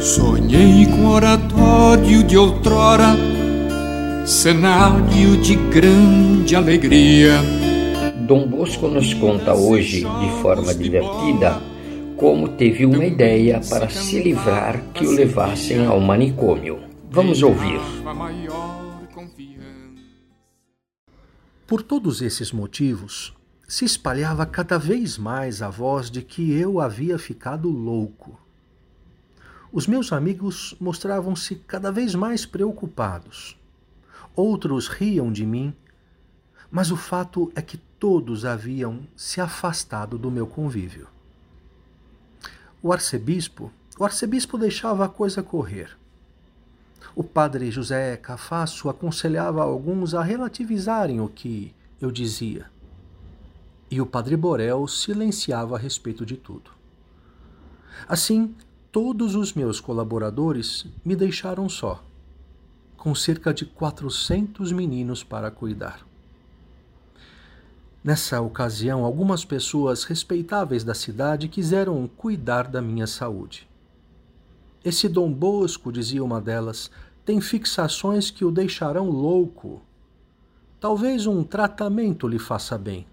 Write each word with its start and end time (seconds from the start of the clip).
Sonhei 0.00 0.86
com 0.86 1.06
oratório 1.06 2.22
de 2.22 2.36
outrora, 2.36 3.16
cenário 4.26 5.36
de 5.38 5.54
grande 5.54 6.54
alegria. 6.54 7.40
Dom 8.26 8.46
Bosco 8.46 8.88
nos 8.88 9.12
conta 9.14 9.54
hoje, 9.54 10.00
de 10.00 10.42
forma 10.42 10.74
divertida, 10.74 11.60
como 12.16 12.48
teve 12.48 12.86
uma 12.86 13.04
ideia 13.04 13.60
para 13.68 13.88
se 13.88 14.22
livrar 14.22 14.80
que 14.94 15.06
o 15.06 15.10
levassem 15.10 15.84
ao 15.86 16.00
manicômio. 16.00 16.78
Vamos 17.10 17.42
ouvir. 17.42 17.80
Por 21.66 21.82
todos 21.82 22.20
esses 22.20 22.52
motivos, 22.52 23.34
se 23.66 23.86
espalhava 23.86 24.44
cada 24.44 24.78
vez 24.78 25.16
mais 25.16 25.62
a 25.62 25.70
voz 25.70 26.10
de 26.10 26.20
que 26.20 26.52
eu 26.52 26.78
havia 26.78 27.18
ficado 27.18 27.70
louco. 27.70 28.38
Os 29.72 29.86
meus 29.86 30.12
amigos 30.12 30.76
mostravam-se 30.78 31.54
cada 31.54 31.90
vez 31.90 32.14
mais 32.14 32.44
preocupados. 32.44 33.58
Outros 34.36 34.88
riam 34.88 35.32
de 35.32 35.46
mim, 35.46 35.74
mas 36.70 36.90
o 36.90 36.98
fato 36.98 37.50
é 37.54 37.62
que 37.62 37.78
todos 37.98 38.44
haviam 38.44 39.08
se 39.16 39.40
afastado 39.40 40.18
do 40.18 40.30
meu 40.30 40.46
convívio. 40.46 41.08
O 42.82 42.92
arcebispo, 42.92 43.72
o 43.98 44.04
arcebispo 44.04 44.58
deixava 44.58 45.06
a 45.06 45.08
coisa 45.08 45.42
correr. 45.42 45.96
O 47.16 47.22
padre 47.22 47.70
José 47.70 48.16
Cafasso 48.16 48.88
aconselhava 48.88 49.62
alguns 49.62 50.14
a 50.14 50.22
relativizarem 50.22 51.20
o 51.20 51.28
que 51.28 51.72
eu 52.00 52.10
dizia. 52.10 52.66
E 53.88 54.00
o 54.00 54.06
padre 54.06 54.36
Borel 54.36 54.88
silenciava 54.88 55.76
a 55.76 55.78
respeito 55.78 56.26
de 56.26 56.36
tudo. 56.36 56.72
Assim, 58.08 58.52
todos 58.90 59.36
os 59.36 59.52
meus 59.52 59.80
colaboradores 59.80 60.86
me 61.04 61.14
deixaram 61.14 61.68
só, 61.68 62.02
com 62.96 63.14
cerca 63.14 63.54
de 63.54 63.64
400 63.64 64.72
meninos 64.72 65.22
para 65.22 65.52
cuidar. 65.52 66.04
Nessa 68.02 68.40
ocasião, 68.40 69.04
algumas 69.04 69.44
pessoas 69.44 70.02
respeitáveis 70.02 70.82
da 70.82 70.94
cidade 70.94 71.48
quiseram 71.48 72.08
cuidar 72.08 72.66
da 72.66 72.82
minha 72.82 73.06
saúde. 73.06 73.68
Esse 74.84 75.08
Dom 75.08 75.32
Bosco, 75.32 75.90
dizia 75.90 76.22
uma 76.22 76.40
delas, 76.40 76.90
tem 77.24 77.40
fixações 77.40 78.30
que 78.30 78.44
o 78.44 78.50
deixarão 78.50 79.08
louco. 79.08 79.80
Talvez 80.78 81.26
um 81.26 81.42
tratamento 81.42 82.28
lhe 82.28 82.38
faça 82.38 82.76
bem. 82.76 83.06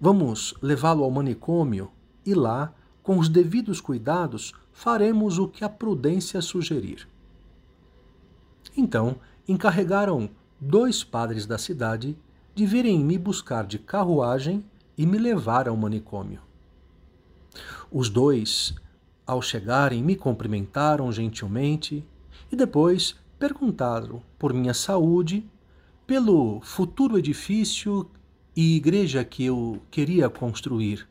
Vamos 0.00 0.54
levá-lo 0.60 1.02
ao 1.02 1.10
manicômio 1.10 1.90
e 2.24 2.34
lá 2.34 2.74
com 3.08 3.18
os 3.18 3.30
devidos 3.30 3.80
cuidados, 3.80 4.52
faremos 4.70 5.38
o 5.38 5.48
que 5.48 5.64
a 5.64 5.68
prudência 5.70 6.42
sugerir. 6.42 7.08
Então, 8.76 9.16
encarregaram 9.48 10.28
dois 10.60 11.02
padres 11.02 11.46
da 11.46 11.56
cidade 11.56 12.14
de 12.54 12.66
virem 12.66 13.02
me 13.02 13.16
buscar 13.16 13.66
de 13.66 13.78
carruagem 13.78 14.62
e 14.94 15.06
me 15.06 15.16
levar 15.16 15.66
ao 15.66 15.74
manicômio. 15.74 16.42
Os 17.90 18.10
dois, 18.10 18.74
ao 19.28 19.40
chegarem, 19.40 20.02
me 20.02 20.16
cumprimentaram 20.16 21.12
gentilmente 21.12 22.04
e 22.50 22.56
depois 22.56 23.14
perguntaram 23.38 24.20
por 24.36 24.52
minha 24.52 24.74
saúde, 24.74 25.48
pelo 26.04 26.60
futuro 26.62 27.16
edifício 27.16 28.10
e 28.56 28.74
igreja 28.76 29.22
que 29.22 29.44
eu 29.44 29.80
queria 29.90 30.28
construir 30.28 31.06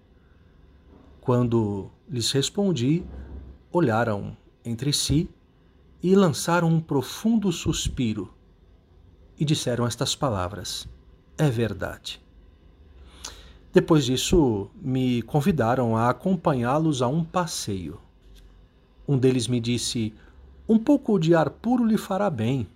quando 1.28 1.92
lhes 2.10 2.32
respondi, 2.32 3.04
olharam 3.70 4.38
entre 4.64 4.94
si 4.94 5.30
e 6.02 6.16
lançaram 6.16 6.70
um 6.70 6.80
profundo 6.80 7.52
suspiro 7.52 8.34
e 9.38 9.44
disseram 9.44 9.86
estas 9.86 10.16
palavras: 10.16 10.88
É 11.38 11.50
verdade. 11.50 12.22
Depois 13.74 14.06
disso, 14.06 14.72
me 14.82 15.22
convidaram 15.24 15.98
a 15.98 16.10
acompanhá-los 16.10 17.02
a 17.02 17.10
um 17.10 17.26
passeio. 17.26 18.00
Um 19.08 19.18
deles 19.18 19.48
me 19.48 19.60
disse: 19.60 20.14
Um 20.68 20.78
pouco 20.78 21.18
de 21.18 21.34
ar 21.34 21.50
puro 21.50 21.86
lhe 21.86 21.98
fará 21.98 22.30
bem. 22.30 22.68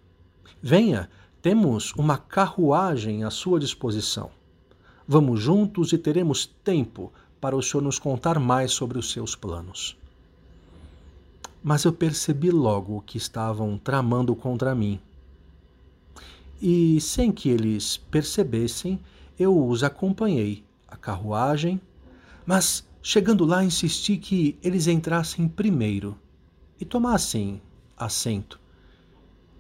Venha, 0.61 1.09
temos 1.41 1.91
uma 1.93 2.17
carruagem 2.17 3.23
à 3.23 3.29
sua 3.29 3.59
disposição. 3.59 4.29
Vamos 5.07 5.41
juntos 5.41 5.91
e 5.91 5.97
teremos 5.97 6.45
tempo 6.45 7.11
para 7.41 7.55
o 7.55 7.61
Senhor 7.61 7.81
nos 7.81 7.99
contar 7.99 8.39
mais 8.39 8.71
sobre 8.71 8.97
os 8.97 9.11
seus 9.11 9.35
planos. 9.35 9.97
Mas 11.63 11.83
eu 11.83 11.91
percebi 11.91 12.49
logo 12.49 13.01
que 13.01 13.17
estavam 13.17 13.77
tramando 13.77 14.35
contra 14.35 14.73
mim. 14.73 14.99
E, 16.61 17.01
sem 17.01 17.31
que 17.31 17.49
eles 17.49 17.97
percebessem, 17.97 18.99
eu 19.37 19.67
os 19.67 19.83
acompanhei 19.83 20.63
à 20.87 20.95
carruagem, 20.95 21.81
mas, 22.45 22.87
chegando 23.01 23.43
lá, 23.43 23.63
insisti 23.63 24.15
que 24.17 24.57
eles 24.61 24.87
entrassem 24.87 25.47
primeiro 25.47 26.15
e 26.81 26.85
tomassem 26.85 27.61
assento. 27.95 28.59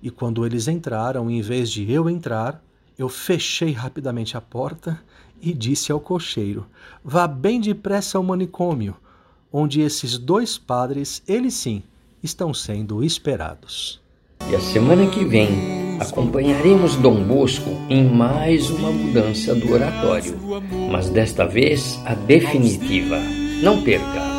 E 0.01 0.09
quando 0.09 0.43
eles 0.43 0.67
entraram, 0.67 1.29
em 1.29 1.39
vez 1.41 1.69
de 1.69 1.89
eu 1.89 2.09
entrar, 2.09 2.61
eu 2.97 3.07
fechei 3.07 3.71
rapidamente 3.71 4.35
a 4.35 4.41
porta 4.41 4.99
e 5.39 5.53
disse 5.53 5.91
ao 5.91 5.99
cocheiro: 5.99 6.65
Vá 7.03 7.27
bem 7.27 7.61
depressa 7.61 8.17
ao 8.17 8.23
manicômio, 8.23 8.95
onde 9.53 9.81
esses 9.81 10.17
dois 10.17 10.57
padres, 10.57 11.21
eles 11.27 11.53
sim, 11.53 11.83
estão 12.23 12.53
sendo 12.53 13.03
esperados. 13.03 14.01
E 14.49 14.55
a 14.55 14.59
semana 14.59 15.05
que 15.07 15.23
vem 15.23 15.99
acompanharemos 15.99 16.95
Dom 16.95 17.23
Bosco 17.23 17.69
em 17.87 18.03
mais 18.03 18.71
uma 18.71 18.91
mudança 18.91 19.53
do 19.53 19.71
oratório, 19.71 20.35
mas 20.91 21.09
desta 21.09 21.45
vez 21.45 22.01
a 22.05 22.15
definitiva. 22.15 23.19
Não 23.61 23.83
perca! 23.83 24.30